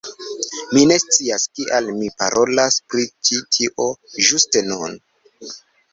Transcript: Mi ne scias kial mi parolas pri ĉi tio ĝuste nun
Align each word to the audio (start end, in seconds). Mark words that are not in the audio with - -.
Mi 0.75 0.85
ne 0.91 0.95
scias 1.03 1.45
kial 1.59 1.91
mi 1.99 2.09
parolas 2.23 2.79
pri 2.95 3.07
ĉi 3.29 3.41
tio 3.59 3.89
ĝuste 4.31 4.65
nun 4.71 5.01